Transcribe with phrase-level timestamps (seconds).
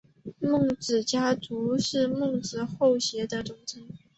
[0.39, 3.87] 孟子家族是孟子后裔的总称。